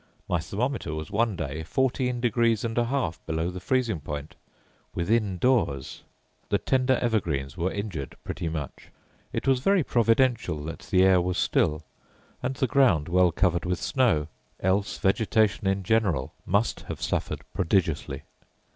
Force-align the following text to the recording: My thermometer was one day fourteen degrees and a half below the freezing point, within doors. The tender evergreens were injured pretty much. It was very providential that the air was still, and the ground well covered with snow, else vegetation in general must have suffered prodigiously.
My 0.27 0.39
thermometer 0.39 0.95
was 0.95 1.11
one 1.11 1.35
day 1.35 1.61
fourteen 1.61 2.21
degrees 2.21 2.63
and 2.65 2.75
a 2.75 2.85
half 2.85 3.23
below 3.27 3.51
the 3.51 3.59
freezing 3.59 3.99
point, 3.99 4.33
within 4.95 5.37
doors. 5.37 6.01
The 6.49 6.57
tender 6.57 6.95
evergreens 6.99 7.55
were 7.55 7.71
injured 7.71 8.15
pretty 8.23 8.49
much. 8.49 8.87
It 9.31 9.47
was 9.47 9.59
very 9.59 9.83
providential 9.83 10.63
that 10.63 10.79
the 10.89 11.03
air 11.03 11.21
was 11.21 11.37
still, 11.37 11.83
and 12.41 12.55
the 12.55 12.65
ground 12.65 13.09
well 13.09 13.31
covered 13.31 13.63
with 13.63 13.79
snow, 13.79 14.27
else 14.59 14.97
vegetation 14.97 15.67
in 15.67 15.83
general 15.83 16.33
must 16.47 16.79
have 16.87 16.99
suffered 16.99 17.41
prodigiously. 17.53 18.23